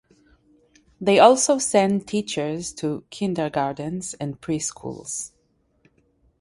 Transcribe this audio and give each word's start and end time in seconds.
They 0.99 1.19
also 1.19 1.59
send 1.59 2.07
teachers 2.07 2.73
to 2.73 3.03
kindergartens 3.11 4.15
and 4.15 4.41
pre-schools. 4.41 5.31